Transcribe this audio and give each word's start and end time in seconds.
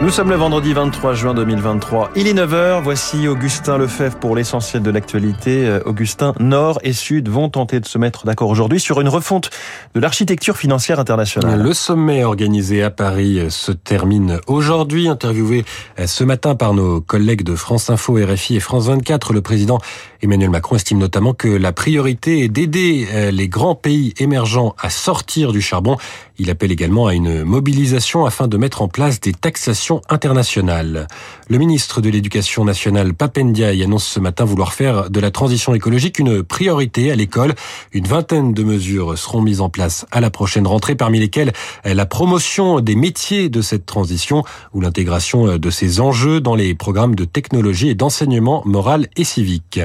Nous 0.00 0.10
sommes 0.10 0.30
le 0.30 0.36
vendredi 0.36 0.72
23 0.74 1.14
juin 1.14 1.34
2023. 1.34 2.12
Il 2.14 2.28
est 2.28 2.32
9h. 2.32 2.82
Voici 2.84 3.26
Augustin 3.26 3.78
Lefebvre 3.78 4.16
pour 4.20 4.36
l'essentiel 4.36 4.80
de 4.80 4.92
l'actualité. 4.92 5.66
Euh, 5.66 5.80
Augustin, 5.86 6.34
Nord 6.38 6.78
et 6.84 6.92
Sud 6.92 7.28
vont 7.28 7.48
tenter 7.48 7.80
de 7.80 7.84
se 7.84 7.98
mettre 7.98 8.24
d'accord 8.24 8.48
aujourd'hui 8.48 8.78
sur 8.78 9.00
une 9.00 9.08
refonte 9.08 9.50
de 9.96 10.00
l'architecture 10.00 10.56
financière 10.56 11.00
internationale. 11.00 11.60
Le 11.60 11.74
sommet 11.74 12.22
organisé 12.22 12.84
à 12.84 12.90
Paris 12.90 13.50
se 13.50 13.72
termine 13.72 14.38
aujourd'hui. 14.46 15.08
Interviewé 15.08 15.64
euh, 15.98 16.06
ce 16.06 16.22
matin 16.22 16.54
par 16.54 16.74
nos 16.74 17.00
collègues 17.00 17.42
de 17.42 17.56
France 17.56 17.90
Info, 17.90 18.14
RFI 18.24 18.54
et 18.54 18.60
France 18.60 18.86
24, 18.86 19.32
le 19.32 19.40
président 19.40 19.80
Emmanuel 20.22 20.50
Macron 20.50 20.76
estime 20.76 20.98
notamment 20.98 21.34
que 21.34 21.48
la 21.48 21.72
priorité 21.72 22.44
est 22.44 22.48
d'aider 22.48 23.08
euh, 23.12 23.32
les 23.32 23.48
grands 23.48 23.74
pays 23.74 24.14
émergents 24.18 24.76
à 24.80 24.90
sortir 24.90 25.50
du 25.50 25.60
charbon. 25.60 25.96
Il 26.40 26.50
appelle 26.50 26.70
également 26.70 27.08
à 27.08 27.14
une 27.14 27.42
mobilisation 27.42 28.24
afin 28.24 28.46
de 28.46 28.56
mettre 28.56 28.80
en 28.80 28.86
place 28.86 29.18
des 29.18 29.32
taxations 29.32 30.02
internationales. 30.08 31.08
Le 31.48 31.58
ministre 31.58 32.00
de 32.00 32.08
l'Éducation 32.08 32.64
nationale, 32.64 33.12
Papendiaï, 33.12 33.82
annonce 33.82 34.06
ce 34.06 34.20
matin 34.20 34.44
vouloir 34.44 34.72
faire 34.72 35.10
de 35.10 35.18
la 35.18 35.32
transition 35.32 35.74
écologique 35.74 36.20
une 36.20 36.44
priorité 36.44 37.10
à 37.10 37.16
l'école. 37.16 37.56
Une 37.92 38.06
vingtaine 38.06 38.54
de 38.54 38.62
mesures 38.62 39.18
seront 39.18 39.42
mises 39.42 39.60
en 39.60 39.68
place 39.68 40.06
à 40.12 40.20
la 40.20 40.30
prochaine 40.30 40.68
rentrée, 40.68 40.94
parmi 40.94 41.18
lesquelles 41.18 41.52
la 41.84 42.06
promotion 42.06 42.78
des 42.78 42.94
métiers 42.94 43.48
de 43.48 43.60
cette 43.60 43.84
transition 43.84 44.44
ou 44.72 44.80
l'intégration 44.80 45.58
de 45.58 45.70
ces 45.70 46.00
enjeux 46.00 46.40
dans 46.40 46.54
les 46.54 46.76
programmes 46.76 47.16
de 47.16 47.24
technologie 47.24 47.88
et 47.88 47.94
d'enseignement 47.96 48.62
moral 48.64 49.08
et 49.16 49.24
civique. 49.24 49.80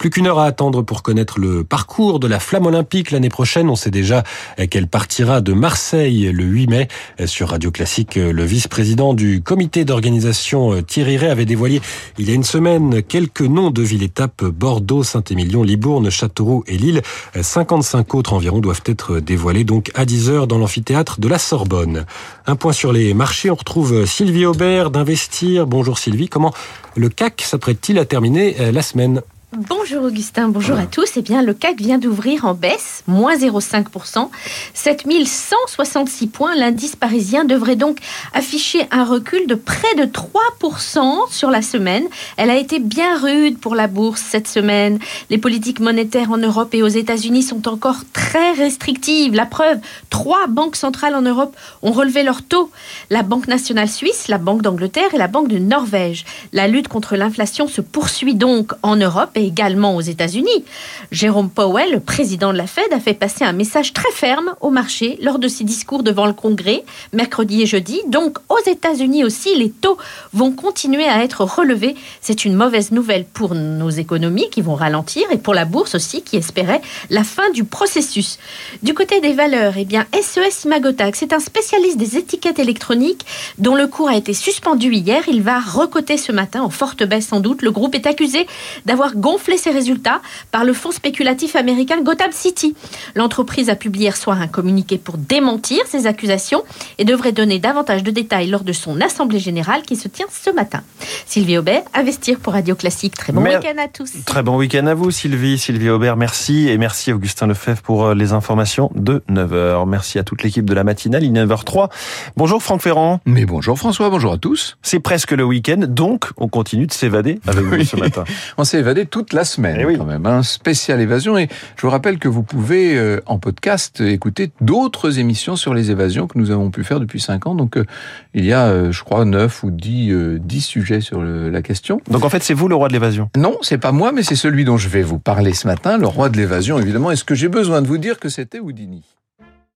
Plus 0.00 0.08
qu'une 0.08 0.26
heure 0.26 0.38
à 0.38 0.46
attendre 0.46 0.80
pour 0.80 1.02
connaître 1.02 1.38
le 1.38 1.62
parcours 1.62 2.20
de 2.20 2.26
la 2.26 2.40
flamme 2.40 2.64
olympique 2.64 3.10
l'année 3.10 3.28
prochaine. 3.28 3.68
On 3.68 3.76
sait 3.76 3.90
déjà 3.90 4.22
qu'elle 4.70 4.86
partira 4.86 5.42
de 5.42 5.52
Marseille 5.52 6.32
le 6.32 6.42
8 6.42 6.66
mai. 6.68 6.88
Sur 7.26 7.50
Radio 7.50 7.70
Classique, 7.70 8.14
le 8.14 8.42
vice-président 8.42 9.12
du 9.12 9.42
comité 9.42 9.84
d'organisation 9.84 10.80
Thierry 10.80 11.18
Ray 11.18 11.28
avait 11.28 11.44
dévoilé 11.44 11.82
il 12.16 12.26
y 12.26 12.32
a 12.32 12.34
une 12.34 12.44
semaine 12.44 13.02
quelques 13.02 13.42
noms 13.42 13.70
de 13.70 13.82
villes-étapes 13.82 14.42
Bordeaux, 14.42 15.02
Saint-Émilion, 15.02 15.62
Libourne, 15.62 16.08
Châteauroux 16.08 16.64
et 16.66 16.78
Lille. 16.78 17.02
55 17.38 18.14
autres 18.14 18.32
environ 18.32 18.60
doivent 18.60 18.80
être 18.86 19.20
dévoilés 19.20 19.64
donc 19.64 19.90
à 19.94 20.06
10 20.06 20.30
heures 20.30 20.46
dans 20.46 20.56
l'amphithéâtre 20.56 21.20
de 21.20 21.28
la 21.28 21.38
Sorbonne. 21.38 22.06
Un 22.46 22.56
point 22.56 22.72
sur 22.72 22.94
les 22.94 23.12
marchés. 23.12 23.50
On 23.50 23.54
retrouve 23.54 24.06
Sylvie 24.06 24.46
Aubert 24.46 24.90
d'Investir. 24.90 25.66
Bonjour 25.66 25.98
Sylvie. 25.98 26.30
Comment 26.30 26.54
le 26.96 27.10
CAC 27.10 27.42
s'apprête-t-il 27.42 27.98
à 27.98 28.06
terminer 28.06 28.72
la 28.72 28.80
semaine? 28.80 29.20
Bonjour 29.52 30.04
Augustin, 30.04 30.48
bonjour 30.48 30.78
à 30.78 30.86
tous. 30.86 31.10
Eh 31.16 31.22
bien, 31.22 31.42
le 31.42 31.54
CAC 31.54 31.80
vient 31.80 31.98
d'ouvrir 31.98 32.44
en 32.44 32.54
baisse, 32.54 33.02
moins 33.08 33.34
0,5%, 33.34 34.28
7166 34.74 36.28
points. 36.28 36.54
L'indice 36.54 36.94
parisien 36.94 37.44
devrait 37.44 37.74
donc 37.74 37.98
afficher 38.32 38.86
un 38.92 39.04
recul 39.04 39.48
de 39.48 39.56
près 39.56 39.92
de 39.96 40.04
3% 40.04 41.32
sur 41.32 41.50
la 41.50 41.62
semaine. 41.62 42.04
Elle 42.36 42.48
a 42.48 42.56
été 42.56 42.78
bien 42.78 43.18
rude 43.18 43.58
pour 43.58 43.74
la 43.74 43.88
bourse 43.88 44.20
cette 44.20 44.46
semaine. 44.46 45.00
Les 45.30 45.38
politiques 45.38 45.80
monétaires 45.80 46.30
en 46.30 46.38
Europe 46.38 46.72
et 46.72 46.84
aux 46.84 46.86
États-Unis 46.86 47.42
sont 47.42 47.66
encore 47.66 48.02
très 48.12 48.52
restrictives. 48.52 49.34
La 49.34 49.46
preuve, 49.46 49.80
trois 50.10 50.46
banques 50.46 50.76
centrales 50.76 51.16
en 51.16 51.22
Europe 51.22 51.56
ont 51.82 51.90
relevé 51.90 52.22
leur 52.22 52.42
taux. 52.42 52.70
La 53.10 53.24
Banque 53.24 53.48
nationale 53.48 53.88
suisse, 53.88 54.28
la 54.28 54.38
Banque 54.38 54.62
d'Angleterre 54.62 55.12
et 55.12 55.18
la 55.18 55.26
Banque 55.26 55.48
de 55.48 55.58
Norvège. 55.58 56.24
La 56.52 56.68
lutte 56.68 56.86
contre 56.86 57.16
l'inflation 57.16 57.66
se 57.66 57.80
poursuit 57.80 58.36
donc 58.36 58.74
en 58.84 58.94
Europe 58.94 59.38
également 59.44 59.96
aux 59.96 60.00
États-Unis. 60.00 60.64
Jérôme 61.12 61.50
Powell, 61.50 61.92
le 61.92 62.00
président 62.00 62.52
de 62.52 62.58
la 62.58 62.66
Fed, 62.66 62.92
a 62.92 63.00
fait 63.00 63.14
passer 63.14 63.44
un 63.44 63.52
message 63.52 63.92
très 63.92 64.10
ferme 64.12 64.54
au 64.60 64.70
marché 64.70 65.18
lors 65.22 65.38
de 65.38 65.48
ses 65.48 65.64
discours 65.64 66.02
devant 66.02 66.26
le 66.26 66.32
Congrès 66.32 66.84
mercredi 67.12 67.62
et 67.62 67.66
jeudi. 67.66 68.00
Donc 68.08 68.38
aux 68.48 68.70
États-Unis 68.70 69.24
aussi, 69.24 69.54
les 69.56 69.70
taux 69.70 69.98
vont 70.32 70.52
continuer 70.52 71.04
à 71.04 71.22
être 71.24 71.44
relevés. 71.44 71.94
C'est 72.20 72.44
une 72.44 72.54
mauvaise 72.54 72.92
nouvelle 72.92 73.24
pour 73.24 73.54
nos 73.54 73.90
économies 73.90 74.50
qui 74.50 74.60
vont 74.60 74.74
ralentir 74.74 75.24
et 75.30 75.38
pour 75.38 75.54
la 75.54 75.64
bourse 75.64 75.94
aussi 75.94 76.22
qui 76.22 76.36
espérait 76.36 76.82
la 77.08 77.24
fin 77.24 77.50
du 77.50 77.64
processus. 77.64 78.38
Du 78.82 78.94
côté 78.94 79.20
des 79.20 79.32
valeurs, 79.32 79.74
eh 79.76 79.84
bien 79.84 80.06
SES 80.20 80.64
Imagotag, 80.64 81.14
c'est 81.14 81.32
un 81.32 81.40
spécialiste 81.40 81.96
des 81.96 82.16
étiquettes 82.16 82.58
électroniques 82.58 83.24
dont 83.58 83.74
le 83.74 83.86
cours 83.86 84.08
a 84.08 84.16
été 84.16 84.34
suspendu 84.34 84.92
hier. 84.92 85.22
Il 85.28 85.42
va 85.42 85.60
recoter 85.60 86.16
ce 86.16 86.32
matin 86.32 86.62
en 86.62 86.70
forte 86.70 87.02
baisse 87.04 87.28
sans 87.28 87.40
doute. 87.40 87.62
Le 87.62 87.70
groupe 87.70 87.94
est 87.94 88.06
accusé 88.06 88.46
d'avoir 88.86 89.14
gonflé 89.16 89.29
ses 89.38 89.70
résultats 89.70 90.20
par 90.50 90.64
le 90.64 90.72
fonds 90.72 90.90
spéculatif 90.90 91.56
américain 91.56 92.00
Gotham 92.02 92.32
City. 92.32 92.74
L'entreprise 93.14 93.68
a 93.68 93.76
publié 93.76 94.00
hier 94.00 94.16
soir 94.16 94.40
un 94.40 94.48
communiqué 94.48 94.96
pour 94.96 95.18
démentir 95.18 95.82
ces 95.86 96.06
accusations 96.06 96.62
et 96.96 97.04
devrait 97.04 97.32
donner 97.32 97.58
davantage 97.58 98.02
de 98.02 98.10
détails 98.10 98.48
lors 98.48 98.64
de 98.64 98.72
son 98.72 99.00
assemblée 99.00 99.38
générale 99.38 99.82
qui 99.82 99.96
se 99.96 100.08
tient 100.08 100.26
ce 100.30 100.50
matin. 100.50 100.82
Sylvie 101.26 101.58
Aubert, 101.58 101.82
Investir 101.92 102.38
pour 102.38 102.54
Radio 102.54 102.74
Classique. 102.74 103.14
Très 103.14 103.32
bon 103.32 103.42
week-end 103.42 103.76
à 103.78 103.88
tous. 103.88 104.12
Très 104.24 104.42
bon 104.42 104.56
week-end 104.56 104.86
à 104.86 104.94
vous 104.94 105.10
Sylvie, 105.10 105.58
Sylvie 105.58 105.90
Aubert, 105.90 106.16
merci 106.16 106.68
et 106.68 106.78
merci 106.78 107.12
Augustin 107.12 107.46
Lefebvre 107.46 107.82
pour 107.82 108.06
euh, 108.06 108.14
les 108.14 108.32
informations 108.32 108.90
de 108.94 109.22
9h. 109.30 109.86
Merci 109.86 110.18
à 110.18 110.22
toute 110.22 110.42
l'équipe 110.42 110.64
de 110.64 110.74
la 110.74 110.84
matinale, 110.84 111.24
il 111.24 111.36
est 111.36 111.44
9h03. 111.44 111.90
Bonjour 112.36 112.62
Franck 112.62 112.80
Ferrand. 112.80 113.20
Mais 113.26 113.44
bonjour 113.44 113.78
François, 113.78 114.08
bonjour 114.08 114.32
à 114.32 114.38
tous. 114.38 114.78
C'est 114.82 115.00
presque 115.00 115.32
le 115.32 115.44
week-end, 115.44 115.82
donc 115.86 116.30
on 116.38 116.48
continue 116.48 116.86
de 116.86 116.92
s'évader 116.92 117.40
avec 117.46 117.64
vous 117.64 117.84
ce 117.84 117.96
matin. 117.96 118.24
on 118.56 118.64
s'est 118.64 118.78
évadé 118.78 119.04
toute 119.20 119.32
la 119.34 119.44
semaine 119.44 119.76
Eh 119.80 119.84
oui. 119.84 119.96
quand 119.98 120.06
même, 120.06 120.24
un 120.26 120.42
spécial 120.42 120.98
évasion. 121.00 121.36
Et 121.36 121.48
je 121.76 121.82
vous 121.82 121.90
rappelle 121.90 122.18
que 122.18 122.28
vous 122.28 122.42
pouvez 122.42 122.96
euh, 122.96 123.20
en 123.26 123.38
podcast 123.38 124.00
écouter 124.00 124.50
d'autres 124.62 125.18
émissions 125.18 125.56
sur 125.56 125.74
les 125.74 125.90
évasions 125.90 126.26
que 126.26 126.38
nous 126.38 126.50
avons 126.50 126.70
pu 126.70 126.84
faire 126.84 127.00
depuis 127.00 127.20
5 127.20 127.46
ans. 127.46 127.54
Donc 127.54 127.76
euh, 127.76 127.84
il 128.32 128.44
y 128.46 128.52
a, 128.54 128.66
euh, 128.68 128.92
je 128.92 129.04
crois, 129.04 129.24
9 129.26 129.62
ou 129.64 129.70
10, 129.70 130.10
euh, 130.12 130.38
10 130.42 130.60
sujets 130.62 131.00
sur 131.02 131.20
le- 131.20 131.50
la 131.50 131.60
question. 131.62 132.00
Donc 132.10 132.24
en 132.24 132.30
fait 132.30 132.42
c'est 132.42 132.54
vous 132.54 132.68
le 132.68 132.74
roi 132.74 132.88
de 132.88 132.94
l'évasion? 132.94 133.28
Non, 133.36 133.58
c'est 133.62 133.78
pas 133.78 133.92
moi, 133.92 134.12
mais 134.12 134.22
c'est 134.22 134.36
celui 134.36 134.64
dont 134.64 134.78
je 134.78 134.88
vais 134.88 135.02
vous 135.02 135.18
parler 135.18 135.52
ce 135.52 135.66
matin, 135.66 135.98
le 135.98 136.06
roi 136.06 136.28
de 136.30 136.36
l'évasion, 136.38 136.78
évidemment. 136.78 137.10
Est-ce 137.10 137.24
que 137.24 137.34
j'ai 137.34 137.48
besoin 137.48 137.82
de 137.82 137.86
vous 137.86 137.98
dire 137.98 138.18
que 138.18 138.28
c'était 138.30 138.58
Houdini? 138.60 139.02